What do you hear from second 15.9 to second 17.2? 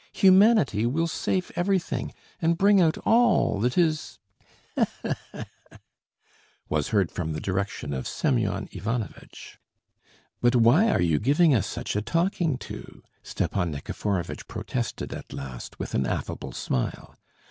an affable smile.